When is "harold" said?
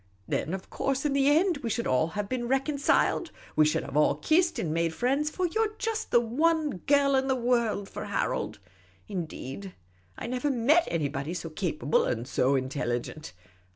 8.05-8.57